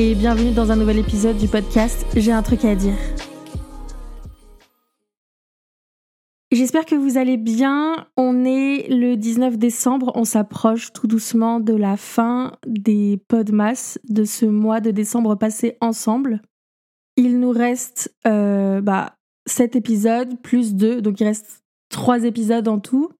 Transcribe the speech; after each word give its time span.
Et 0.00 0.14
bienvenue 0.14 0.52
dans 0.52 0.70
un 0.70 0.76
nouvel 0.76 1.00
épisode 1.00 1.36
du 1.38 1.48
podcast 1.48 2.06
J'ai 2.14 2.30
un 2.30 2.44
truc 2.44 2.64
à 2.64 2.76
dire. 2.76 2.94
J'espère 6.52 6.84
que 6.86 6.94
vous 6.94 7.18
allez 7.18 7.36
bien. 7.36 8.06
On 8.16 8.44
est 8.44 8.86
le 8.90 9.16
19 9.16 9.58
décembre, 9.58 10.12
on 10.14 10.22
s'approche 10.22 10.92
tout 10.92 11.08
doucement 11.08 11.58
de 11.58 11.74
la 11.74 11.96
fin 11.96 12.52
des 12.64 13.20
podmas 13.26 13.98
de 14.08 14.22
ce 14.22 14.46
mois 14.46 14.78
de 14.78 14.92
décembre 14.92 15.34
passé 15.34 15.76
ensemble. 15.80 16.42
Il 17.16 17.40
nous 17.40 17.50
reste 17.50 18.14
euh, 18.24 18.80
bah, 18.80 19.16
7 19.46 19.74
épisodes 19.74 20.40
plus 20.40 20.76
2, 20.76 21.02
donc 21.02 21.20
il 21.20 21.24
reste 21.24 21.64
3 21.88 22.22
épisodes 22.22 22.68
en 22.68 22.78
tout. 22.78 23.10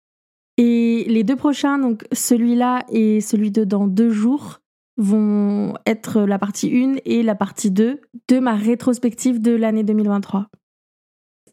Et 0.58 1.06
les 1.08 1.24
deux 1.24 1.34
prochains, 1.34 1.76
donc 1.78 2.06
celui-là 2.12 2.84
et 2.88 3.20
celui 3.20 3.50
de 3.50 3.64
dans 3.64 3.88
deux 3.88 4.10
jours, 4.10 4.60
vont 4.98 5.74
être 5.86 6.22
la 6.22 6.38
partie 6.38 6.76
1 6.76 6.96
et 7.04 7.22
la 7.22 7.36
partie 7.36 7.70
2 7.70 8.00
de 8.28 8.38
ma 8.40 8.54
rétrospective 8.54 9.40
de 9.40 9.52
l'année 9.52 9.84
2023. 9.84 10.48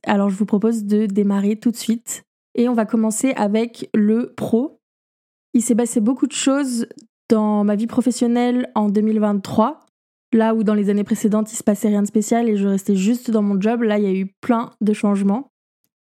Alors 0.04 0.30
je 0.30 0.36
vous 0.36 0.46
propose 0.46 0.84
de 0.84 1.06
démarrer 1.06 1.56
tout 1.56 1.72
de 1.72 1.76
suite 1.76 2.24
et 2.56 2.68
on 2.68 2.74
va 2.74 2.86
commencer 2.86 3.34
avec 3.36 3.90
le 3.94 4.34
pro. 4.36 4.82
Il 5.54 5.62
s'est 5.62 5.76
passé 5.76 6.02
beaucoup 6.02 6.28
de 6.28 6.34
choses 6.34 6.88
dans 7.30 7.64
ma 7.64 7.76
vie 7.76 7.88
professionnelle 7.88 8.70
en 8.76 8.90
2023. 8.90 9.80
Là 10.34 10.56
où 10.56 10.64
dans 10.64 10.74
les 10.74 10.90
années 10.90 11.04
précédentes 11.04 11.54
il 11.54 11.56
se 11.56 11.64
passait 11.64 11.88
rien 11.88 12.02
de 12.02 12.08
spécial 12.08 12.50
et 12.50 12.58
je 12.58 12.68
restais 12.68 12.96
juste 12.96 13.30
dans 13.30 13.44
mon 13.44 13.62
job, 13.62 13.84
là 13.84 14.00
il 14.00 14.04
y 14.04 14.08
a 14.08 14.14
eu 14.14 14.34
plein 14.42 14.72
de 14.82 14.94
changements. 14.94 15.52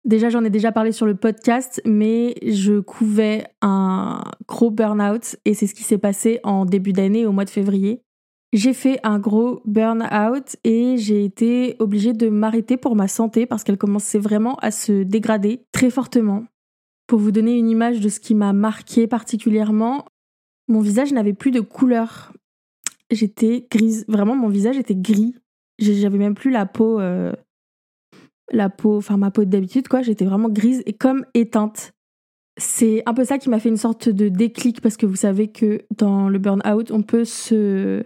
Déjà, 0.06 0.30
j'en 0.30 0.44
ai 0.44 0.50
déjà 0.50 0.72
parlé 0.74 0.92
sur 0.92 1.06
le 1.06 1.16
podcast, 1.16 1.82
mais 1.86 2.36
je 2.46 2.82
couvais 2.82 3.46
un 3.62 4.22
gros 4.48 4.70
burn-out 4.70 5.38
et 5.46 5.54
c'est 5.54 5.68
ce 5.68 5.74
qui 5.74 5.84
s'est 5.84 5.98
passé 5.98 6.42
en 6.44 6.66
début 6.66 6.92
d'année, 6.92 7.26
au 7.26 7.32
mois 7.32 7.46
de 7.46 7.50
février. 7.50 8.02
J'ai 8.52 8.74
fait 8.74 9.00
un 9.04 9.18
gros 9.18 9.62
burn-out 9.66 10.58
et 10.64 10.98
j'ai 10.98 11.24
été 11.24 11.76
obligée 11.80 12.14
de 12.14 12.30
m'arrêter 12.30 12.78
pour 12.78 12.96
ma 12.96 13.08
santé 13.08 13.46
parce 13.46 13.64
qu'elle 13.64 13.78
commençait 13.78 14.20
vraiment 14.20 14.56
à 14.58 14.72
se 14.72 15.04
dégrader 15.04 15.66
très 15.72 15.90
fortement. 15.90 16.46
Pour 17.08 17.20
vous 17.20 17.32
donner 17.32 17.58
une 17.58 17.70
image 17.70 18.00
de 18.00 18.10
ce 18.10 18.20
qui 18.20 18.36
m'a 18.36 18.54
marqué 18.54 19.08
particulièrement, 19.08 20.06
mon 20.68 20.82
visage 20.82 21.14
n'avait 21.14 21.34
plus 21.34 21.52
de 21.52 21.62
couleur. 21.62 22.34
J'étais 23.10 23.66
grise. 23.72 24.06
Vraiment, 24.08 24.36
mon 24.36 24.50
visage 24.50 24.78
était 24.78 24.96
gris. 24.96 25.34
J'avais 25.80 26.18
même 26.18 26.36
plus 26.36 26.52
la 26.52 26.66
peau 26.66 27.00
euh, 27.00 27.34
la 28.52 28.70
peau, 28.70 28.98
enfin 28.98 29.18
ma 29.18 29.32
peau 29.32 29.46
d'habitude, 29.46 29.88
quoi. 29.88 30.02
J'étais 30.02 30.26
vraiment 30.26 30.50
grise 30.50 30.84
et 30.86 30.94
comme 30.94 31.26
éteinte. 31.34 31.94
C'est 32.58 33.02
un 33.06 33.14
peu 33.14 33.24
ça 33.24 33.40
qui 33.40 33.50
m'a 33.50 33.60
fait 33.60 33.70
une 33.70 33.78
sorte 33.78 34.10
de 34.10 34.30
déclic 34.30 34.82
parce 34.82 34.98
que 34.98 35.06
vous 35.06 35.16
savez 35.16 35.48
que 35.48 35.82
dans 35.98 36.30
le 36.30 36.38
burn-out, 36.38 36.92
on 36.92 37.02
peut 37.02 37.26
se 37.26 38.04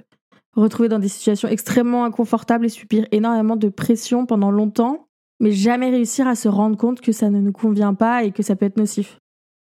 retrouver 0.55 0.89
dans 0.89 0.99
des 0.99 1.09
situations 1.09 1.49
extrêmement 1.49 2.05
inconfortables 2.05 2.65
et 2.65 2.69
subir 2.69 3.05
énormément 3.11 3.57
de 3.57 3.69
pression 3.69 4.25
pendant 4.25 4.49
longtemps, 4.49 5.07
mais 5.39 5.51
jamais 5.51 5.89
réussir 5.89 6.27
à 6.27 6.35
se 6.35 6.47
rendre 6.47 6.77
compte 6.77 7.01
que 7.01 7.11
ça 7.11 7.29
ne 7.29 7.39
nous 7.39 7.51
convient 7.51 7.93
pas 7.93 8.23
et 8.23 8.31
que 8.31 8.41
ça 8.41 8.55
peut 8.55 8.65
être 8.65 8.77
nocif. 8.77 9.19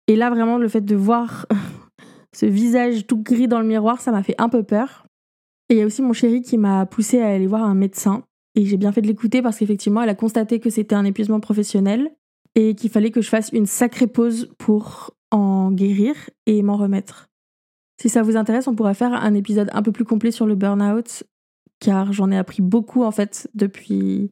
Et 0.08 0.16
là, 0.16 0.30
vraiment, 0.30 0.58
le 0.58 0.68
fait 0.68 0.82
de 0.82 0.96
voir 0.96 1.48
ce 2.36 2.46
visage 2.46 3.08
tout 3.08 3.22
gris 3.22 3.48
dans 3.48 3.60
le 3.60 3.68
miroir, 3.68 4.02
ça 4.02 4.12
m'a 4.12 4.24
fait 4.24 4.36
un 4.38 4.50
peu 4.50 4.64
peur. 4.64 5.06
Et 5.70 5.76
il 5.76 5.80
y 5.80 5.82
a 5.82 5.86
aussi 5.86 6.02
mon 6.02 6.14
chéri 6.14 6.42
qui 6.42 6.58
m'a 6.58 6.86
poussé 6.86 7.22
à 7.22 7.28
aller 7.28 7.48
voir 7.48 7.64
un 7.64 7.76
médecin 7.76 8.24
et 8.60 8.66
j'ai 8.66 8.76
bien 8.76 8.92
fait 8.92 9.02
de 9.02 9.08
l'écouter 9.08 9.42
parce 9.42 9.58
qu'effectivement, 9.58 10.02
elle 10.02 10.10
a 10.10 10.16
constaté 10.16 10.60
que 10.60 10.70
c'était 10.70 10.96
un 10.96 11.06
épuisement 11.06 11.40
professionnel 11.40 12.12
et 12.56 12.76
qu'il 12.76 12.90
fallait 12.90 13.10
que 13.10 13.22
je 13.22 13.30
fasse 13.30 13.52
une 13.54 13.66
sacrée 13.66 14.06
pause 14.06 14.54
pour 14.58 15.12
en 15.32 15.72
guérir 15.72 16.14
et 16.46 16.62
m'en 16.62 16.76
remettre. 16.76 17.30
Si 18.02 18.10
ça 18.10 18.22
vous 18.22 18.36
intéresse, 18.36 18.68
on 18.68 18.76
pourrait 18.76 18.96
faire 18.96 19.14
un 19.14 19.34
épisode 19.34 19.70
un 19.72 19.82
peu 19.82 19.94
plus 19.94 20.04
complet 20.04 20.32
sur 20.32 20.46
le 20.46 20.56
burn-out, 20.56 21.24
car 21.80 22.12
j'en 22.12 22.32
ai 22.32 22.38
appris 22.38 22.62
beaucoup 22.62 23.04
en 23.04 23.12
fait 23.12 23.50
depuis, 23.54 24.30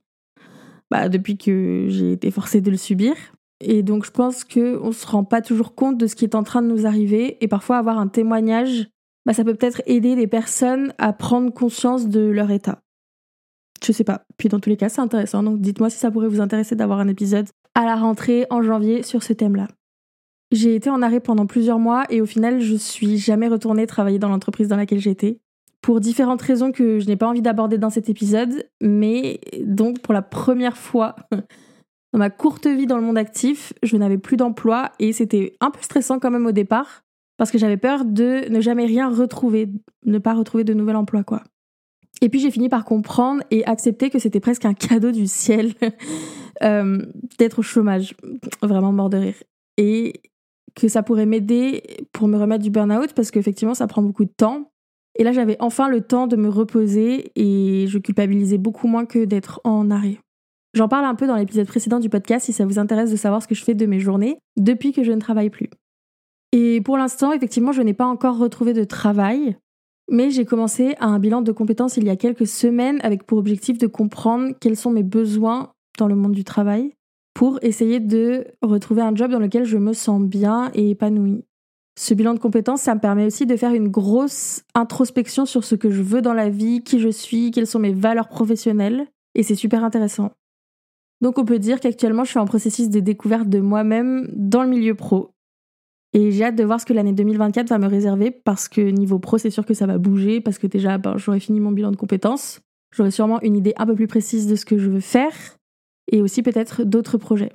bah, 0.92 1.08
depuis 1.08 1.38
que 1.38 1.86
j'ai 1.88 2.12
été 2.12 2.30
forcée 2.30 2.60
de 2.60 2.70
le 2.70 2.76
subir. 2.76 3.16
Et 3.62 3.82
donc 3.82 4.06
je 4.06 4.12
pense 4.12 4.44
qu'on 4.44 4.88
ne 4.88 4.92
se 4.92 5.08
rend 5.08 5.24
pas 5.24 5.42
toujours 5.42 5.74
compte 5.74 5.98
de 5.98 6.06
ce 6.06 6.18
qui 6.18 6.26
est 6.26 6.36
en 6.36 6.44
train 6.44 6.62
de 6.62 6.68
nous 6.68 6.86
arriver 6.86 7.38
et 7.40 7.48
parfois 7.48 7.78
avoir 7.78 7.98
un 7.98 8.10
témoignage, 8.10 8.90
bah, 9.26 9.32
ça 9.32 9.46
peut 9.46 9.56
peut-être 9.56 9.82
aider 9.86 10.16
les 10.16 10.28
personnes 10.28 10.94
à 10.98 11.14
prendre 11.14 11.54
conscience 11.54 12.10
de 12.10 12.28
leur 12.28 12.52
état. 12.52 12.82
Je 13.86 13.92
sais 13.92 14.04
pas. 14.04 14.24
Puis 14.38 14.50
dans 14.50 14.60
tous 14.60 14.70
les 14.70 14.78
cas, 14.78 14.90
c'est 14.90 15.02
intéressant. 15.02 15.44
Donc 15.44 15.60
dites-moi 15.60 15.90
si 15.90 15.98
ça 15.98 16.12
pourrait 16.12 16.28
vous 16.28 16.42
intéresser 16.42 16.76
d'avoir 16.76 17.00
un 17.00 17.08
épisode 17.08 17.48
à 17.76 17.86
la 17.86 17.96
rentrée 17.96 18.46
en 18.50 18.62
janvier 18.62 19.04
sur 19.04 19.24
ce 19.24 19.34
thème-là. 19.34 19.68
J'ai 20.52 20.76
été 20.76 20.90
en 20.90 21.02
arrêt 21.02 21.20
pendant 21.20 21.46
plusieurs 21.46 21.80
mois 21.80 22.06
et 22.10 22.22
au 22.22 22.26
final, 22.26 22.62
je 22.62 22.76
suis 22.76 23.18
jamais 23.18 23.48
retournée 23.48 23.86
travailler 23.86 24.20
dans 24.20 24.30
l'entreprise 24.30 24.68
dans 24.68 24.78
laquelle 24.78 25.00
j'étais. 25.00 25.40
Pour 25.82 26.00
différentes 26.00 26.42
raisons 26.42 26.72
que 26.72 27.00
je 27.00 27.08
n'ai 27.08 27.18
pas 27.18 27.28
envie 27.28 27.42
d'aborder 27.42 27.78
dans 27.78 27.90
cet 27.90 28.10
épisode, 28.10 28.68
mais 28.82 29.40
donc 29.62 30.00
pour 30.00 30.14
la 30.14 30.22
première 30.22 30.78
fois 30.78 31.16
dans 31.32 32.20
ma 32.20 32.30
courte 32.30 32.66
vie 32.66 32.88
dans 32.88 32.98
le 32.98 33.04
monde 33.04 33.18
actif, 33.18 33.74
je 33.84 33.98
n'avais 33.98 34.18
plus 34.18 34.38
d'emploi 34.38 34.92
et 35.00 35.14
c'était 35.14 35.56
un 35.60 35.70
peu 35.70 35.82
stressant 35.82 36.20
quand 36.20 36.32
même 36.32 36.46
au 36.46 36.52
départ 36.52 37.04
parce 37.38 37.52
que 37.52 37.58
j'avais 37.58 37.78
peur 37.78 38.06
de 38.06 38.50
ne 38.50 38.60
jamais 38.60 38.86
rien 38.86 39.10
retrouver, 39.10 39.70
ne 40.06 40.18
pas 40.18 40.34
retrouver 40.34 40.64
de 40.64 40.74
nouvel 40.74 40.96
emploi 40.96 41.24
quoi. 41.24 41.44
Et 42.22 42.30
puis 42.30 42.40
j'ai 42.40 42.52
fini 42.52 42.70
par 42.70 42.86
comprendre 42.86 43.44
et 43.52 43.66
accepter 43.66 44.10
que 44.10 44.20
c'était 44.20 44.40
presque 44.40 44.66
un 44.66 44.74
cadeau 44.74 45.12
du 45.12 45.28
ciel 45.28 45.74
euh, 46.64 47.06
d'être 47.38 47.60
au 47.60 47.62
chômage, 47.62 48.16
vraiment 48.62 48.92
mort 48.92 49.10
de 49.10 49.18
rire. 49.18 49.44
Et 49.78 50.22
que 50.76 50.88
ça 50.88 51.04
pourrait 51.04 51.26
m'aider 51.26 51.84
pour 52.14 52.28
me 52.28 52.38
remettre 52.38 52.64
du 52.64 52.70
burn-out 52.70 53.14
parce 53.14 53.32
qu'effectivement 53.32 53.74
ça 53.74 53.88
prend 53.88 54.02
beaucoup 54.02 54.26
de 54.26 54.34
temps. 54.36 54.72
Et 55.20 55.24
là 55.24 55.32
j'avais 55.32 55.58
enfin 55.60 55.90
le 55.90 56.02
temps 56.02 56.28
de 56.28 56.36
me 56.36 56.50
reposer 56.50 57.32
et 57.36 57.88
je 57.88 57.98
culpabilisais 57.98 58.58
beaucoup 58.58 58.88
moins 58.88 59.06
que 59.06 59.26
d'être 59.26 59.62
en 59.64 59.90
arrêt. 59.90 60.20
J'en 60.74 60.88
parle 60.88 61.06
un 61.06 61.16
peu 61.16 61.26
dans 61.26 61.36
l'épisode 61.36 61.66
précédent 61.66 62.00
du 62.00 62.10
podcast 62.10 62.46
si 62.46 62.54
ça 62.54 62.66
vous 62.66 62.78
intéresse 62.78 63.10
de 63.10 63.16
savoir 63.16 63.42
ce 63.42 63.48
que 63.48 63.56
je 63.56 63.64
fais 63.64 63.74
de 63.74 63.86
mes 63.86 64.00
journées 64.00 64.38
depuis 64.58 64.92
que 64.92 65.04
je 65.04 65.12
ne 65.12 65.20
travaille 65.20 65.50
plus. 65.50 65.70
Et 66.52 66.82
pour 66.82 66.98
l'instant, 66.98 67.32
effectivement, 67.34 67.72
je 67.72 67.82
n'ai 67.82 67.94
pas 67.94 68.06
encore 68.06 68.38
retrouvé 68.38 68.74
de 68.74 68.84
travail. 68.84 69.58
Mais 70.10 70.32
j'ai 70.32 70.46
commencé 70.46 70.96
à 71.00 71.08
un 71.08 71.20
bilan 71.20 71.42
de 71.42 71.52
compétences 71.52 71.98
il 71.98 72.06
y 72.06 72.10
a 72.10 72.16
quelques 72.16 72.48
semaines 72.48 73.00
avec 73.04 73.26
pour 73.26 73.38
objectif 73.38 73.78
de 73.78 73.88
comprendre 73.88 74.54
quels 74.60 74.78
sont 74.78 74.92
mes 74.92 75.04
besoins 75.04 75.72
dans 75.98 76.08
le 76.08 76.16
monde 76.16 76.32
du 76.32 76.44
travail 76.44 76.94
pour 77.34 77.60
essayer 77.62 78.00
de 78.00 78.48
retrouver 78.62 79.02
un 79.02 79.16
job 79.16 79.32
dans 79.32 79.40
lequel 79.40 79.64
je 79.66 79.78
me 79.78 79.94
sens 79.94 80.22
bien 80.22 80.72
et 80.74 80.90
épanouie. 80.90 81.44
Ce 82.00 82.14
bilan 82.14 82.34
de 82.34 82.40
compétences, 82.40 82.82
ça 82.82 82.96
me 82.96 83.00
permet 83.00 83.26
aussi 83.26 83.46
de 83.46 83.58
faire 83.58 83.74
une 83.74 83.90
grosse 83.90 84.64
introspection 84.76 85.46
sur 85.46 85.64
ce 85.64 85.76
que 85.76 85.90
je 85.90 86.02
veux 86.02 86.22
dans 86.22 86.34
la 86.34 86.50
vie, 86.50 86.84
qui 86.84 87.00
je 87.00 87.10
suis, 87.10 87.52
quelles 87.52 87.68
sont 87.68 87.80
mes 87.80 87.94
valeurs 87.94 88.30
professionnelles, 88.30 89.08
et 89.36 89.44
c'est 89.44 89.56
super 89.56 89.84
intéressant. 89.84 90.32
Donc 91.22 91.40
on 91.40 91.46
peut 91.46 91.60
dire 91.60 91.80
qu'actuellement 91.80 92.24
je 92.24 92.30
suis 92.30 92.40
en 92.40 92.46
processus 92.46 92.90
de 92.90 93.00
découverte 93.00 93.50
de 93.50 93.60
moi-même 93.60 94.30
dans 94.34 94.64
le 94.64 94.70
milieu 94.70 94.96
pro. 94.96 95.32
Et 96.18 96.32
j'ai 96.32 96.46
hâte 96.46 96.56
de 96.56 96.64
voir 96.64 96.82
ce 96.82 96.86
que 96.88 96.94
l'année 96.94 97.14
2024 97.14 97.70
va 97.70 97.78
me 97.78 97.86
réserver 97.86 98.32
parce 98.32 98.68
que 98.68 98.82
niveau 98.82 99.20
pro, 99.20 99.38
c'est 99.38 99.52
sûr 99.52 99.68
que 99.68 99.76
ça 99.76 99.86
va 99.86 100.00
bouger 100.00 100.42
parce 100.42 100.58
que 100.58 100.66
déjà, 100.66 100.98
ben, 100.98 101.16
j'aurai 101.18 101.40
fini 101.40 101.60
mon 101.60 101.72
bilan 101.72 101.92
de 101.92 101.96
compétences. 101.96 102.60
J'aurai 102.92 103.12
sûrement 103.12 103.40
une 103.42 103.56
idée 103.56 103.76
un 103.78 103.86
peu 103.86 103.94
plus 103.94 104.08
précise 104.08 104.48
de 104.48 104.56
ce 104.56 104.66
que 104.66 104.80
je 104.80 104.90
veux 104.90 105.00
faire 105.00 105.36
et 106.12 106.24
aussi 106.24 106.42
peut-être 106.42 106.84
d'autres 106.84 107.20
projets. 107.20 107.52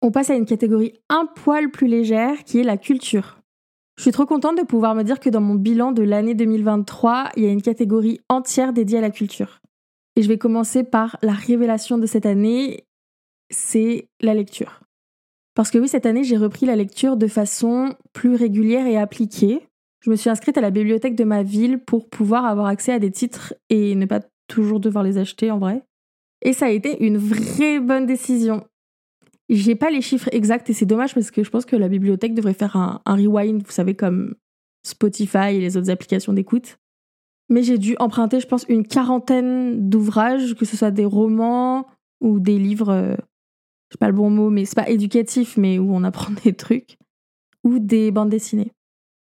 On 0.00 0.12
passe 0.12 0.30
à 0.30 0.36
une 0.36 0.44
catégorie 0.44 0.94
un 1.08 1.26
poil 1.26 1.72
plus 1.72 1.88
légère 1.88 2.44
qui 2.44 2.60
est 2.60 2.62
la 2.62 2.76
culture. 2.76 3.40
Je 3.96 4.02
suis 4.02 4.12
trop 4.12 4.26
contente 4.26 4.56
de 4.56 4.62
pouvoir 4.62 4.94
me 4.94 5.02
dire 5.02 5.18
que 5.18 5.28
dans 5.28 5.40
mon 5.40 5.56
bilan 5.56 5.90
de 5.90 6.04
l'année 6.04 6.36
2023, 6.36 7.30
il 7.34 7.42
y 7.42 7.48
a 7.48 7.50
une 7.50 7.62
catégorie 7.62 8.20
entière 8.28 8.72
dédiée 8.72 8.98
à 8.98 9.00
la 9.00 9.10
culture. 9.10 9.58
Et 10.14 10.22
je 10.22 10.28
vais 10.28 10.38
commencer 10.38 10.84
par 10.84 11.16
la 11.20 11.32
révélation 11.32 11.98
de 11.98 12.06
cette 12.06 12.26
année, 12.26 12.86
c'est 13.50 14.06
la 14.20 14.34
lecture. 14.34 14.83
Parce 15.54 15.70
que 15.70 15.78
oui, 15.78 15.88
cette 15.88 16.06
année, 16.06 16.24
j'ai 16.24 16.36
repris 16.36 16.66
la 16.66 16.76
lecture 16.76 17.16
de 17.16 17.28
façon 17.28 17.94
plus 18.12 18.34
régulière 18.34 18.86
et 18.86 18.96
appliquée. 18.96 19.60
Je 20.00 20.10
me 20.10 20.16
suis 20.16 20.28
inscrite 20.28 20.58
à 20.58 20.60
la 20.60 20.70
bibliothèque 20.70 21.14
de 21.14 21.24
ma 21.24 21.42
ville 21.42 21.78
pour 21.78 22.08
pouvoir 22.08 22.44
avoir 22.44 22.66
accès 22.66 22.92
à 22.92 22.98
des 22.98 23.10
titres 23.10 23.54
et 23.70 23.94
ne 23.94 24.04
pas 24.04 24.20
toujours 24.48 24.80
devoir 24.80 25.04
les 25.04 25.16
acheter 25.16 25.50
en 25.50 25.58
vrai. 25.58 25.82
Et 26.42 26.52
ça 26.52 26.66
a 26.66 26.70
été 26.70 27.02
une 27.04 27.16
vraie 27.16 27.80
bonne 27.80 28.04
décision. 28.04 28.66
J'ai 29.48 29.74
pas 29.74 29.90
les 29.90 30.00
chiffres 30.00 30.28
exacts 30.32 30.68
et 30.70 30.72
c'est 30.72 30.86
dommage 30.86 31.14
parce 31.14 31.30
que 31.30 31.44
je 31.44 31.50
pense 31.50 31.64
que 31.64 31.76
la 31.76 31.88
bibliothèque 31.88 32.34
devrait 32.34 32.54
faire 32.54 32.76
un, 32.76 33.00
un 33.06 33.14
rewind, 33.14 33.62
vous 33.62 33.72
savez, 33.72 33.94
comme 33.94 34.34
Spotify 34.84 35.54
et 35.54 35.60
les 35.60 35.76
autres 35.76 35.90
applications 35.90 36.32
d'écoute. 36.32 36.78
Mais 37.48 37.62
j'ai 37.62 37.78
dû 37.78 37.94
emprunter, 37.98 38.40
je 38.40 38.46
pense, 38.46 38.64
une 38.68 38.86
quarantaine 38.86 39.88
d'ouvrages, 39.88 40.54
que 40.54 40.64
ce 40.64 40.76
soit 40.76 40.90
des 40.90 41.04
romans 41.04 41.86
ou 42.20 42.40
des 42.40 42.58
livres 42.58 43.16
pas 43.98 44.08
le 44.08 44.14
bon 44.14 44.30
mot, 44.30 44.50
mais 44.50 44.64
c'est 44.64 44.76
pas 44.76 44.88
éducatif, 44.88 45.56
mais 45.56 45.78
où 45.78 45.94
on 45.94 46.04
apprend 46.04 46.32
des 46.44 46.54
trucs, 46.54 46.96
ou 47.62 47.78
des 47.78 48.10
bandes 48.10 48.30
dessinées. 48.30 48.72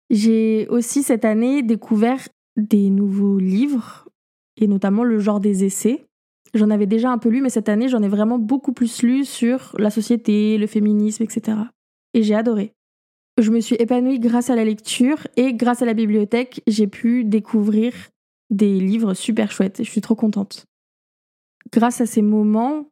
J'ai 0.09 0.67
aussi 0.69 1.03
cette 1.03 1.25
année 1.25 1.63
découvert 1.63 2.27
des 2.55 2.89
nouveaux 2.89 3.39
livres, 3.39 4.07
et 4.57 4.67
notamment 4.67 5.03
le 5.03 5.19
genre 5.19 5.39
des 5.39 5.63
essais. 5.63 6.05
J'en 6.53 6.69
avais 6.69 6.85
déjà 6.87 7.11
un 7.11 7.17
peu 7.17 7.29
lu, 7.29 7.41
mais 7.41 7.49
cette 7.49 7.69
année, 7.69 7.89
j'en 7.89 8.01
ai 8.01 8.07
vraiment 8.07 8.39
beaucoup 8.39 8.73
plus 8.73 9.03
lu 9.03 9.25
sur 9.25 9.75
la 9.77 9.89
société, 9.89 10.57
le 10.57 10.67
féminisme, 10.67 11.23
etc. 11.23 11.57
Et 12.13 12.23
j'ai 12.23 12.35
adoré. 12.35 12.73
je 13.37 13.51
me 13.51 13.59
suis 13.59 13.75
épanouie 13.75 14.19
grâce 14.19 14.49
à 14.49 14.55
la 14.55 14.65
lecture 14.65 15.27
et 15.35 15.53
grâce 15.53 15.81
à 15.81 15.85
la 15.85 15.93
bibliothèque, 15.93 16.61
j'ai 16.65 16.87
pu 16.87 17.23
découvrir 17.23 17.93
des 18.49 18.79
livres 18.79 19.13
super 19.13 19.51
chouettes. 19.51 19.83
Je 19.83 19.89
suis 19.89 20.01
trop 20.01 20.15
contente. 20.15 20.65
Grâce 21.71 22.01
à 22.01 22.05
ces 22.05 22.21
moments 22.21 22.89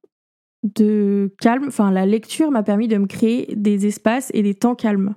de 0.66 1.34
calme, 1.40 1.66
enfin 1.68 1.92
la 1.92 2.06
lecture 2.06 2.52
m'a 2.52 2.64
permis 2.64 2.88
de 2.88 2.98
me 2.98 3.06
créer 3.06 3.54
des 3.56 3.86
espaces 3.86 4.32
et 4.34 4.42
des 4.42 4.56
temps 4.56 4.76
calmes. 4.76 5.16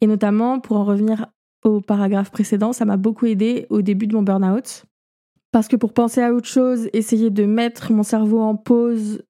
Et 0.00 0.06
notamment, 0.06 0.60
pour 0.60 0.76
en 0.76 0.84
revenir 0.84 1.26
au 1.64 1.80
paragraphe 1.80 2.30
précédent, 2.30 2.72
ça 2.72 2.84
m'a 2.84 2.96
beaucoup 2.96 3.26
aidé 3.26 3.66
au 3.70 3.82
début 3.82 4.06
de 4.06 4.14
mon 4.14 4.22
burn-out. 4.22 4.84
Parce 5.50 5.68
que 5.68 5.76
pour 5.76 5.92
penser 5.92 6.20
à 6.22 6.32
autre 6.32 6.48
chose, 6.48 6.88
essayer 6.92 7.30
de 7.30 7.44
mettre 7.44 7.92
mon 7.92 8.02
cerveau 8.02 8.40
en 8.40 8.54
pause, 8.54 9.22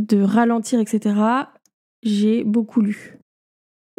de 0.00 0.22
ralentir, 0.22 0.78
etc., 0.78 1.14
j'ai 2.02 2.44
beaucoup 2.44 2.80
lu. 2.80 3.18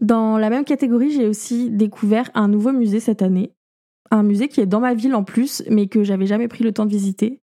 Dans 0.02 0.38
la 0.38 0.50
même 0.50 0.66
catégorie, 0.66 1.12
j'ai 1.12 1.28
aussi 1.28 1.70
découvert 1.70 2.30
un 2.34 2.48
nouveau 2.48 2.72
musée 2.72 3.00
cette 3.00 3.22
année. 3.22 3.54
Un 4.12 4.24
musée 4.24 4.48
qui 4.48 4.62
est 4.62 4.66
dans 4.66 4.80
ma 4.80 4.94
ville 4.94 5.16
en 5.16 5.24
plus, 5.24 5.64
mais 5.70 5.88
que 5.88 6.04
j'avais 6.04 6.26
jamais 6.26 6.48
pris 6.48 6.64
le 6.64 6.72
temps 6.72 6.86
de 6.86 6.92
visiter. 6.92 7.43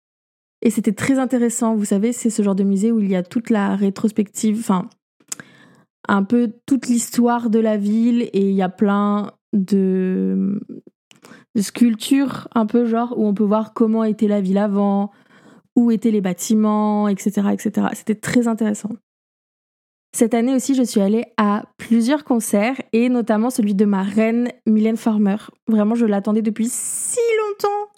Et 0.66 0.70
c'était 0.70 0.90
très 0.90 1.20
intéressant. 1.20 1.76
Vous 1.76 1.84
savez, 1.84 2.12
c'est 2.12 2.28
ce 2.28 2.42
genre 2.42 2.56
de 2.56 2.64
musée 2.64 2.90
où 2.90 2.98
il 2.98 3.08
y 3.08 3.14
a 3.14 3.22
toute 3.22 3.50
la 3.50 3.76
rétrospective, 3.76 4.58
enfin, 4.58 4.88
un 6.08 6.24
peu 6.24 6.54
toute 6.66 6.88
l'histoire 6.88 7.50
de 7.50 7.60
la 7.60 7.76
ville 7.76 8.22
et 8.32 8.50
il 8.50 8.54
y 8.56 8.62
a 8.62 8.68
plein 8.68 9.30
de, 9.52 10.60
sculptures, 11.56 12.48
un 12.52 12.66
peu 12.66 12.84
genre, 12.84 13.16
où 13.16 13.28
on 13.28 13.32
peut 13.32 13.44
voir 13.44 13.74
comment 13.74 14.02
était 14.02 14.26
la 14.26 14.40
ville 14.40 14.58
avant, 14.58 15.12
où 15.76 15.92
étaient 15.92 16.10
les 16.10 16.20
bâtiments, 16.20 17.06
etc. 17.06 17.50
etc. 17.52 17.86
C'était 17.92 18.16
très 18.16 18.48
intéressant. 18.48 18.90
Cette 20.16 20.34
année 20.34 20.52
aussi, 20.52 20.74
je 20.74 20.82
suis 20.82 21.00
allée 21.00 21.26
à 21.36 21.62
plusieurs 21.76 22.24
concerts 22.24 22.82
et 22.92 23.08
notamment 23.08 23.50
celui 23.50 23.76
de 23.76 23.84
ma 23.84 24.02
reine 24.02 24.48
Mylène 24.66 24.96
Farmer. 24.96 25.36
Vraiment, 25.68 25.94
je 25.94 26.06
l'attendais 26.06 26.42
depuis 26.42 26.66
si 26.68 27.20
longtemps. 27.38 27.95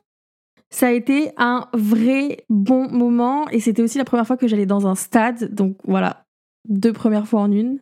Ça 0.70 0.88
a 0.88 0.92
été 0.92 1.30
un 1.38 1.66
vrai 1.72 2.44
bon 2.50 2.90
moment 2.90 3.48
et 3.48 3.60
c'était 3.60 3.82
aussi 3.82 3.98
la 3.98 4.04
première 4.04 4.26
fois 4.26 4.36
que 4.36 4.46
j'allais 4.46 4.66
dans 4.66 4.86
un 4.86 4.94
stade. 4.94 5.54
Donc 5.54 5.76
voilà, 5.84 6.26
deux 6.68 6.92
premières 6.92 7.26
fois 7.26 7.40
en 7.40 7.52
une. 7.52 7.80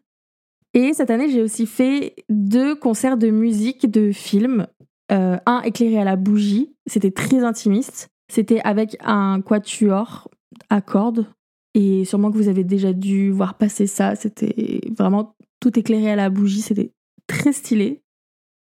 Et 0.74 0.92
cette 0.92 1.10
année, 1.10 1.30
j'ai 1.30 1.42
aussi 1.42 1.66
fait 1.66 2.14
deux 2.28 2.74
concerts 2.74 3.16
de 3.16 3.30
musique 3.30 3.90
de 3.90 4.12
films. 4.12 4.66
Euh, 5.10 5.38
un 5.46 5.62
éclairé 5.62 5.98
à 5.98 6.04
la 6.04 6.16
bougie, 6.16 6.74
c'était 6.86 7.10
très 7.10 7.42
intimiste. 7.42 8.08
C'était 8.30 8.60
avec 8.60 8.96
un 9.00 9.40
quatuor 9.40 10.28
à 10.68 10.80
cordes. 10.80 11.26
Et 11.74 12.04
sûrement 12.04 12.30
que 12.30 12.36
vous 12.36 12.48
avez 12.48 12.64
déjà 12.64 12.92
dû 12.92 13.30
voir 13.30 13.54
passer 13.54 13.86
ça. 13.86 14.16
C'était 14.16 14.80
vraiment 14.96 15.34
tout 15.60 15.78
éclairé 15.78 16.10
à 16.10 16.16
la 16.16 16.30
bougie. 16.30 16.60
C'était 16.60 16.92
très 17.26 17.52
stylé. 17.52 18.02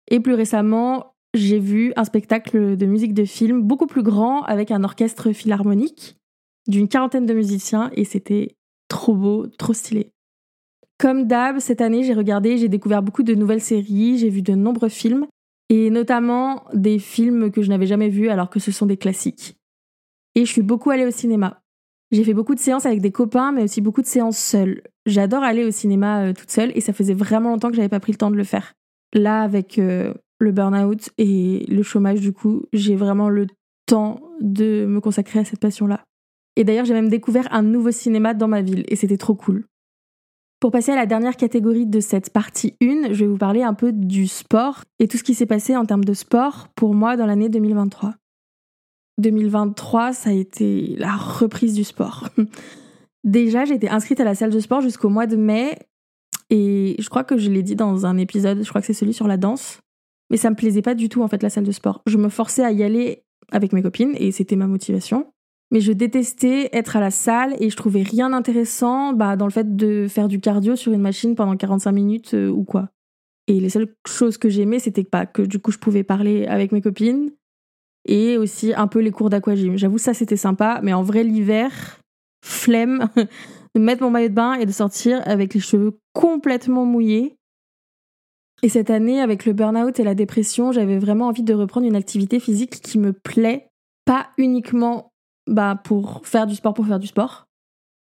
Et 0.09 0.19
plus 0.19 0.33
récemment, 0.33 1.13
j'ai 1.33 1.59
vu 1.59 1.93
un 1.95 2.03
spectacle 2.03 2.75
de 2.75 2.85
musique 2.85 3.13
de 3.13 3.25
film 3.25 3.61
beaucoup 3.61 3.87
plus 3.87 4.03
grand 4.03 4.41
avec 4.43 4.71
un 4.71 4.83
orchestre 4.83 5.31
philharmonique 5.31 6.17
d'une 6.67 6.87
quarantaine 6.87 7.25
de 7.25 7.33
musiciens 7.33 7.91
et 7.93 8.03
c'était 8.03 8.55
trop 8.87 9.15
beau, 9.15 9.47
trop 9.47 9.73
stylé. 9.73 10.11
Comme 10.97 11.25
d'hab, 11.27 11.59
cette 11.59 11.81
année, 11.81 12.03
j'ai 12.03 12.13
regardé, 12.13 12.57
j'ai 12.57 12.67
découvert 12.67 13.01
beaucoup 13.01 13.23
de 13.23 13.33
nouvelles 13.33 13.61
séries, 13.61 14.17
j'ai 14.17 14.29
vu 14.29 14.41
de 14.41 14.53
nombreux 14.53 14.89
films 14.89 15.27
et 15.69 15.89
notamment 15.89 16.65
des 16.73 16.99
films 16.99 17.51
que 17.51 17.61
je 17.61 17.69
n'avais 17.69 17.85
jamais 17.85 18.09
vus 18.09 18.29
alors 18.29 18.49
que 18.49 18.59
ce 18.59 18.71
sont 18.71 18.85
des 18.85 18.97
classiques. 18.97 19.55
Et 20.35 20.45
je 20.45 20.51
suis 20.51 20.61
beaucoup 20.61 20.89
allée 20.89 21.05
au 21.05 21.11
cinéma. 21.11 21.61
J'ai 22.11 22.23
fait 22.23 22.33
beaucoup 22.33 22.55
de 22.55 22.59
séances 22.59 22.87
avec 22.87 23.01
des 23.01 23.11
copains, 23.11 23.51
mais 23.51 23.63
aussi 23.63 23.81
beaucoup 23.81 24.01
de 24.01 24.07
séances 24.07 24.37
seules. 24.37 24.81
J'adore 25.05 25.43
aller 25.43 25.63
au 25.63 25.71
cinéma 25.71 26.23
euh, 26.23 26.33
toute 26.33 26.49
seule 26.49 26.71
et 26.75 26.81
ça 26.81 26.91
faisait 26.91 27.13
vraiment 27.13 27.51
longtemps 27.51 27.69
que 27.69 27.75
j'avais 27.75 27.89
pas 27.89 27.99
pris 27.99 28.11
le 28.11 28.17
temps 28.17 28.31
de 28.31 28.35
le 28.35 28.43
faire. 28.43 28.73
Là, 29.13 29.41
avec 29.41 29.77
euh, 29.77 30.13
le 30.39 30.51
burn-out 30.51 31.09
et 31.17 31.65
le 31.67 31.83
chômage, 31.83 32.21
du 32.21 32.33
coup, 32.33 32.63
j'ai 32.73 32.95
vraiment 32.95 33.29
le 33.29 33.47
temps 33.85 34.21
de 34.39 34.85
me 34.85 35.01
consacrer 35.01 35.39
à 35.39 35.45
cette 35.45 35.59
passion-là. 35.59 36.01
Et 36.55 36.63
d'ailleurs, 36.63 36.85
j'ai 36.85 36.93
même 36.93 37.09
découvert 37.09 37.47
un 37.51 37.61
nouveau 37.61 37.91
cinéma 37.91 38.33
dans 38.33 38.47
ma 38.47 38.61
ville 38.61 38.83
et 38.87 38.95
c'était 38.95 39.17
trop 39.17 39.35
cool. 39.35 39.65
Pour 40.59 40.71
passer 40.71 40.91
à 40.91 40.95
la 40.95 41.05
dernière 41.05 41.37
catégorie 41.37 41.85
de 41.85 42.01
cette 42.01 42.31
partie 42.31 42.75
1, 42.81 43.13
je 43.13 43.23
vais 43.23 43.27
vous 43.27 43.37
parler 43.37 43.63
un 43.63 43.73
peu 43.73 43.93
du 43.93 44.27
sport 44.27 44.83
et 44.99 45.07
tout 45.07 45.17
ce 45.17 45.23
qui 45.23 45.33
s'est 45.33 45.45
passé 45.45 45.77
en 45.77 45.85
termes 45.85 46.03
de 46.03 46.13
sport 46.13 46.67
pour 46.75 46.93
moi 46.93 47.15
dans 47.15 47.25
l'année 47.25 47.47
2023. 47.47 48.15
2023, 49.19 50.13
ça 50.13 50.31
a 50.31 50.33
été 50.33 50.95
la 50.97 51.15
reprise 51.15 51.73
du 51.73 51.83
sport. 51.83 52.29
Déjà, 53.23 53.65
j'étais 53.65 53.89
inscrite 53.89 54.19
à 54.19 54.25
la 54.25 54.35
salle 54.35 54.51
de 54.51 54.59
sport 54.59 54.81
jusqu'au 54.81 55.09
mois 55.09 55.27
de 55.27 55.35
mai 55.35 55.77
et 56.49 56.95
je 56.99 57.09
crois 57.09 57.23
que 57.23 57.37
je 57.37 57.49
l'ai 57.49 57.63
dit 57.63 57.75
dans 57.75 58.05
un 58.05 58.17
épisode, 58.17 58.63
je 58.63 58.69
crois 58.69 58.81
que 58.81 58.87
c'est 58.87 58.93
celui 58.93 59.13
sur 59.13 59.27
la 59.27 59.37
danse, 59.37 59.79
mais 60.29 60.37
ça 60.37 60.49
me 60.49 60.55
plaisait 60.55 60.81
pas 60.81 60.95
du 60.95 61.09
tout 61.09 61.23
en 61.23 61.27
fait 61.27 61.43
la 61.43 61.49
salle 61.49 61.65
de 61.65 61.71
sport. 61.71 62.01
Je 62.05 62.17
me 62.17 62.29
forçais 62.29 62.63
à 62.63 62.71
y 62.71 62.83
aller 62.83 63.23
avec 63.51 63.73
mes 63.73 63.81
copines 63.81 64.15
et 64.17 64.31
c'était 64.31 64.55
ma 64.55 64.67
motivation 64.67 65.25
mais 65.71 65.81
je 65.81 65.91
détestais 65.91 66.69
être 66.73 66.95
à 66.95 66.99
la 66.99 67.11
salle 67.11 67.55
et 67.59 67.69
je 67.69 67.75
trouvais 67.75 68.01
rien 68.01 68.31
d'intéressant 68.31 69.13
bah, 69.13 69.35
dans 69.35 69.45
le 69.45 69.51
fait 69.51 69.75
de 69.75 70.07
faire 70.07 70.27
du 70.27 70.39
cardio 70.39 70.75
sur 70.75 70.93
une 70.93 71.01
machine 71.01 71.35
pendant 71.35 71.55
45 71.55 71.91
minutes 71.91 72.33
euh, 72.33 72.49
ou 72.49 72.63
quoi. 72.63 72.89
Et 73.47 73.59
les 73.59 73.69
seules 73.69 73.93
choses 74.07 74.37
que 74.37 74.49
j'aimais, 74.49 74.79
c'était 74.79 75.03
que, 75.03 75.09
bah, 75.11 75.25
que 75.25 75.41
du 75.41 75.59
coup 75.59 75.71
je 75.71 75.77
pouvais 75.77 76.03
parler 76.03 76.45
avec 76.47 76.71
mes 76.71 76.81
copines 76.81 77.31
et 78.07 78.37
aussi 78.37 78.73
un 78.73 78.87
peu 78.87 78.99
les 78.99 79.11
cours 79.11 79.29
d'aquagym. 79.29 79.77
J'avoue, 79.77 79.97
ça 79.97 80.13
c'était 80.13 80.37
sympa, 80.37 80.79
mais 80.83 80.93
en 80.93 81.03
vrai, 81.03 81.23
l'hiver, 81.23 81.99
flemme 82.43 83.09
de 83.75 83.79
mettre 83.79 84.01
mon 84.01 84.09
maillot 84.09 84.29
de 84.29 84.33
bain 84.33 84.53
et 84.53 84.65
de 84.65 84.71
sortir 84.71 85.21
avec 85.25 85.53
les 85.53 85.59
cheveux 85.59 85.99
complètement 86.13 86.85
mouillés. 86.85 87.35
Et 88.61 88.69
cette 88.69 88.89
année, 88.89 89.21
avec 89.21 89.45
le 89.45 89.53
burn-out 89.53 89.99
et 89.99 90.03
la 90.03 90.15
dépression, 90.15 90.71
j'avais 90.71 90.97
vraiment 90.97 91.27
envie 91.27 91.43
de 91.43 91.53
reprendre 91.53 91.87
une 91.87 91.95
activité 91.95 92.39
physique 92.39 92.81
qui 92.81 92.99
me 92.99 93.13
plaît, 93.13 93.69
pas 94.05 94.29
uniquement 94.37 95.11
bah, 95.47 95.79
pour 95.83 96.21
faire 96.25 96.45
du 96.45 96.55
sport 96.55 96.73
pour 96.73 96.85
faire 96.85 96.99
du 96.99 97.07
sport. 97.07 97.45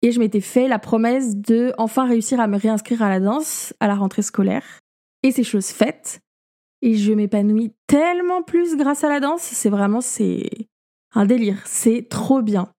Et 0.01 0.11
je 0.11 0.19
m'étais 0.19 0.41
fait 0.41 0.67
la 0.67 0.79
promesse 0.79 1.35
de 1.35 1.73
enfin 1.77 2.07
réussir 2.07 2.39
à 2.39 2.47
me 2.47 2.57
réinscrire 2.57 3.01
à 3.01 3.09
la 3.09 3.19
danse 3.19 3.73
à 3.79 3.87
la 3.87 3.95
rentrée 3.95 4.21
scolaire. 4.21 4.79
Et 5.23 5.31
c'est 5.31 5.43
chose 5.43 5.67
faite. 5.67 6.19
Et 6.81 6.95
je 6.95 7.13
m'épanouis 7.13 7.73
tellement 7.87 8.43
plus 8.43 8.75
grâce 8.75 9.03
à 9.03 9.09
la 9.09 9.19
danse. 9.19 9.41
C'est 9.41 9.69
vraiment, 9.69 10.01
c'est 10.01 10.49
un 11.13 11.25
délire. 11.25 11.61
C'est 11.65 12.07
trop 12.09 12.41
bien. 12.41 12.69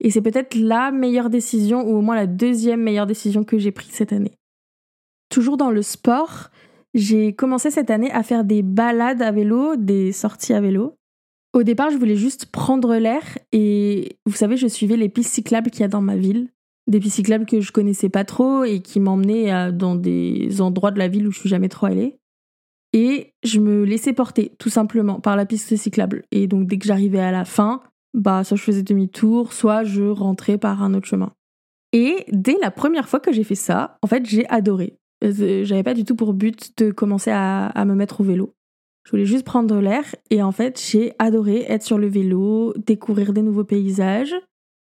Et 0.00 0.10
c'est 0.10 0.22
peut-être 0.22 0.54
la 0.56 0.90
meilleure 0.90 1.30
décision, 1.30 1.82
ou 1.82 1.96
au 1.96 2.00
moins 2.00 2.16
la 2.16 2.26
deuxième 2.26 2.82
meilleure 2.82 3.06
décision 3.06 3.44
que 3.44 3.58
j'ai 3.58 3.70
prise 3.70 3.92
cette 3.92 4.12
année. 4.12 4.34
Toujours 5.30 5.56
dans 5.56 5.70
le 5.70 5.82
sport, 5.82 6.50
j'ai 6.96 7.34
commencé 7.34 7.70
cette 7.70 7.90
année 7.90 8.10
à 8.10 8.22
faire 8.22 8.42
des 8.42 8.62
balades 8.62 9.20
à 9.20 9.30
vélo, 9.30 9.76
des 9.76 10.12
sorties 10.12 10.54
à 10.54 10.62
vélo. 10.62 10.96
Au 11.52 11.62
départ, 11.62 11.90
je 11.90 11.98
voulais 11.98 12.16
juste 12.16 12.46
prendre 12.46 12.96
l'air 12.96 13.22
et 13.52 14.16
vous 14.24 14.34
savez, 14.34 14.56
je 14.56 14.66
suivais 14.66 14.96
les 14.96 15.10
pistes 15.10 15.34
cyclables 15.34 15.70
qu'il 15.70 15.82
y 15.82 15.84
a 15.84 15.88
dans 15.88 16.00
ma 16.00 16.16
ville. 16.16 16.48
Des 16.86 16.98
pistes 16.98 17.16
cyclables 17.16 17.44
que 17.44 17.60
je 17.60 17.70
connaissais 17.70 18.08
pas 18.08 18.24
trop 18.24 18.64
et 18.64 18.80
qui 18.80 18.98
m'emmenaient 18.98 19.72
dans 19.72 19.94
des 19.94 20.62
endroits 20.62 20.90
de 20.90 20.98
la 20.98 21.08
ville 21.08 21.28
où 21.28 21.32
je 21.32 21.38
suis 21.38 21.50
jamais 21.50 21.68
trop 21.68 21.84
allée. 21.86 22.16
Et 22.94 23.34
je 23.42 23.60
me 23.60 23.84
laissais 23.84 24.14
porter, 24.14 24.52
tout 24.58 24.70
simplement, 24.70 25.20
par 25.20 25.36
la 25.36 25.44
piste 25.44 25.76
cyclable. 25.76 26.24
Et 26.32 26.46
donc, 26.46 26.66
dès 26.66 26.78
que 26.78 26.86
j'arrivais 26.86 27.20
à 27.20 27.30
la 27.30 27.44
fin, 27.44 27.82
bah, 28.14 28.42
soit 28.42 28.56
je 28.56 28.62
faisais 28.62 28.82
demi-tour, 28.82 29.52
soit 29.52 29.84
je 29.84 30.04
rentrais 30.04 30.56
par 30.56 30.82
un 30.82 30.94
autre 30.94 31.08
chemin. 31.08 31.32
Et 31.92 32.24
dès 32.32 32.56
la 32.62 32.70
première 32.70 33.06
fois 33.06 33.20
que 33.20 33.32
j'ai 33.32 33.44
fait 33.44 33.54
ça, 33.54 33.98
en 34.00 34.06
fait, 34.06 34.24
j'ai 34.24 34.48
adoré. 34.48 34.96
Euh, 35.24 35.64
j'avais 35.64 35.82
pas 35.82 35.94
du 35.94 36.04
tout 36.04 36.16
pour 36.16 36.34
but 36.34 36.76
de 36.78 36.90
commencer 36.90 37.30
à 37.30 37.84
me 37.86 37.94
mettre 37.94 38.20
au 38.20 38.24
vélo. 38.24 38.56
Je 39.06 39.12
voulais 39.12 39.24
juste 39.24 39.44
prendre 39.44 39.80
l'air 39.80 40.04
et 40.30 40.42
en 40.42 40.50
fait, 40.50 40.82
j'ai 40.84 41.12
adoré 41.20 41.64
être 41.68 41.84
sur 41.84 41.96
le 41.96 42.08
vélo, 42.08 42.74
découvrir 42.76 43.32
des 43.32 43.42
nouveaux 43.42 43.62
paysages. 43.62 44.34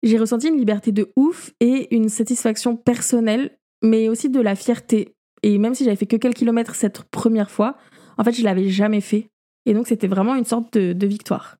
J'ai 0.03 0.19
ressenti 0.19 0.47
une 0.47 0.59
liberté 0.59 0.91
de 0.91 1.11
ouf 1.15 1.51
et 1.59 1.95
une 1.95 2.07
satisfaction 2.07 2.75
personnelle, 2.75 3.57
mais 3.81 4.09
aussi 4.09 4.29
de 4.29 4.39
la 4.39 4.53
fierté. 4.53 5.15
Et 5.41 5.57
même 5.57 5.73
si 5.73 5.85
j'avais 5.85 5.95
fait 5.95 6.05
que 6.05 6.17
quelques 6.17 6.37
kilomètres 6.37 6.75
cette 6.75 7.01
première 7.05 7.49
fois, 7.49 7.77
en 8.19 8.23
fait, 8.23 8.33
je 8.33 8.43
l'avais 8.43 8.69
jamais 8.69 9.01
fait. 9.01 9.31
Et 9.65 9.73
donc, 9.73 9.87
c'était 9.87 10.07
vraiment 10.07 10.35
une 10.35 10.45
sorte 10.45 10.77
de, 10.77 11.07
victoire. 11.07 11.57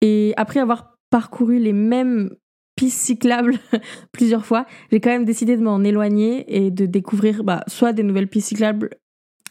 Et 0.00 0.32
après 0.36 0.60
avoir 0.60 0.94
parcouru 1.10 1.58
les 1.58 1.72
mêmes 1.72 2.36
pistes 2.80 3.00
cyclables 3.00 3.58
plusieurs 4.12 4.46
fois, 4.46 4.64
j'ai 4.90 5.00
quand 5.00 5.10
même 5.10 5.26
décidé 5.26 5.54
de 5.58 5.62
m'en 5.62 5.84
éloigner 5.84 6.46
et 6.48 6.70
de 6.70 6.86
découvrir 6.86 7.44
bah, 7.44 7.62
soit 7.66 7.92
des 7.92 8.02
nouvelles 8.02 8.26
pistes 8.26 8.48
cyclables 8.48 8.88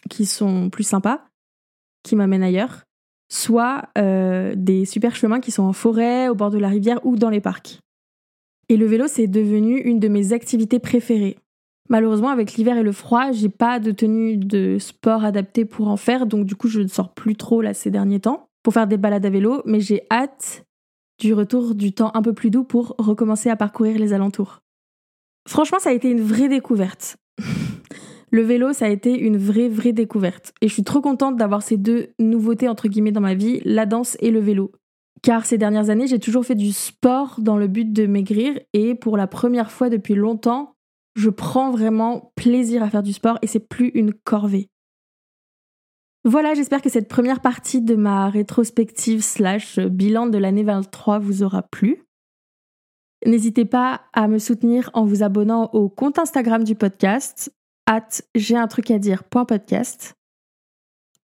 qui 0.09 0.25
sont 0.25 0.71
plus 0.71 0.83
sympas, 0.83 1.21
qui 2.01 2.15
m'amènent 2.15 2.41
ailleurs, 2.41 2.85
soit 3.31 3.83
euh, 3.99 4.53
des 4.57 4.83
super 4.85 5.15
chemins 5.15 5.41
qui 5.41 5.51
sont 5.51 5.61
en 5.61 5.73
forêt, 5.73 6.27
au 6.27 6.33
bord 6.33 6.49
de 6.49 6.57
la 6.57 6.69
rivière 6.69 7.05
ou 7.05 7.17
dans 7.17 7.29
les 7.29 7.39
parcs. 7.39 7.77
Et 8.67 8.77
le 8.77 8.87
vélo, 8.87 9.05
c'est 9.07 9.27
devenu 9.27 9.77
une 9.77 9.99
de 9.99 10.07
mes 10.07 10.33
activités 10.33 10.79
préférées. 10.79 11.37
Malheureusement, 11.87 12.29
avec 12.29 12.53
l'hiver 12.53 12.77
et 12.77 12.83
le 12.83 12.91
froid, 12.91 13.31
j'ai 13.31 13.49
pas 13.49 13.79
de 13.79 13.91
tenue 13.91 14.37
de 14.37 14.79
sport 14.79 15.23
adaptée 15.23 15.65
pour 15.65 15.89
en 15.89 15.97
faire, 15.97 16.25
donc 16.25 16.47
du 16.47 16.55
coup, 16.55 16.67
je 16.67 16.81
ne 16.81 16.87
sors 16.87 17.13
plus 17.13 17.35
trop 17.35 17.61
là 17.61 17.75
ces 17.75 17.91
derniers 17.91 18.21
temps 18.21 18.49
pour 18.63 18.73
faire 18.73 18.87
des 18.87 18.97
balades 18.97 19.25
à 19.25 19.29
vélo, 19.29 19.61
mais 19.65 19.81
j'ai 19.81 20.01
hâte 20.09 20.65
du 21.19 21.33
retour 21.33 21.75
du 21.75 21.93
temps 21.93 22.11
un 22.13 22.21
peu 22.21 22.33
plus 22.33 22.49
doux 22.49 22.63
pour 22.63 22.95
recommencer 22.97 23.49
à 23.49 23.55
parcourir 23.55 23.99
les 23.99 24.13
alentours. 24.13 24.61
Franchement, 25.47 25.79
ça 25.79 25.89
a 25.89 25.93
été 25.93 26.09
une 26.09 26.21
vraie 26.21 26.49
découverte. 26.49 27.17
Le 28.31 28.43
vélo, 28.43 28.73
ça 28.73 28.85
a 28.85 28.89
été 28.89 29.17
une 29.17 29.37
vraie, 29.37 29.69
vraie 29.69 29.91
découverte. 29.91 30.53
Et 30.61 30.67
je 30.67 30.73
suis 30.73 30.83
trop 30.83 31.01
contente 31.01 31.35
d'avoir 31.35 31.63
ces 31.63 31.77
deux 31.77 32.09
nouveautés, 32.19 32.67
entre 32.67 32.87
guillemets, 32.87 33.11
dans 33.11 33.21
ma 33.21 33.33
vie, 33.33 33.59
la 33.65 33.87
danse 33.87 34.17
et 34.19 34.29
le 34.29 34.39
vélo. 34.39 34.71
Car 35.23 35.45
ces 35.45 35.57
dernières 35.57 35.89
années, 35.89 36.07
j'ai 36.07 36.19
toujours 36.19 36.45
fait 36.45 36.55
du 36.55 36.71
sport 36.71 37.37
dans 37.39 37.57
le 37.57 37.67
but 37.67 37.91
de 37.91 38.05
maigrir 38.05 38.59
et 38.73 38.93
pour 38.93 39.17
la 39.17 39.27
première 39.27 39.71
fois 39.71 39.89
depuis 39.89 40.15
longtemps, 40.15 40.75
je 41.15 41.29
prends 41.29 41.71
vraiment 41.71 42.31
plaisir 42.35 42.83
à 42.83 42.89
faire 42.89 43.03
du 43.03 43.13
sport 43.13 43.39
et 43.41 43.47
c'est 43.47 43.67
plus 43.67 43.89
une 43.95 44.13
corvée. 44.13 44.69
Voilà, 46.25 46.53
j'espère 46.53 46.81
que 46.81 46.89
cette 46.89 47.07
première 47.07 47.39
partie 47.39 47.81
de 47.81 47.95
ma 47.95 48.29
rétrospective 48.29 49.21
slash 49.21 49.79
bilan 49.79 50.27
de 50.27 50.37
l'année 50.37 50.63
23 50.63 51.19
vous 51.19 51.43
aura 51.43 51.61
plu. 51.61 52.03
N'hésitez 53.25 53.65
pas 53.65 54.01
à 54.13 54.27
me 54.27 54.37
soutenir 54.37 54.89
en 54.93 55.05
vous 55.05 55.23
abonnant 55.23 55.69
au 55.73 55.89
compte 55.89 56.19
Instagram 56.19 56.63
du 56.63 56.75
podcast, 56.75 57.53
at 57.85 58.21
j'ai 58.35 58.55
un 58.55 58.67
truc 58.67 58.91
à 58.91 58.99
dire 58.99 59.23
podcast. 59.23 60.13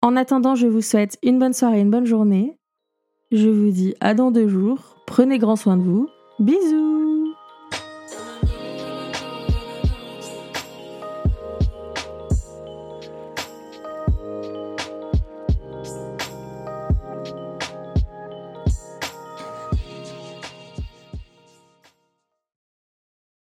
En 0.02 0.16
attendant, 0.16 0.56
je 0.56 0.68
vous 0.68 0.82
souhaite 0.82 1.18
une 1.24 1.40
bonne 1.40 1.54
soirée 1.54 1.80
une 1.80 1.90
bonne 1.90 2.06
journée. 2.06 2.58
Je 3.32 3.50
vous 3.50 3.72
dis 3.72 3.96
à 4.02 4.14
dans 4.14 4.32
deux 4.32 4.48
jours. 4.48 4.98
Prenez 5.08 5.40
grand 5.40 5.56
soin 5.56 5.78
de 5.78 5.84
vous. 5.84 6.10
Bisous 6.40 7.05